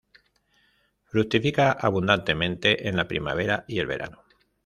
[1.03, 4.23] Fructifica abundantemente en la primavera y el verano.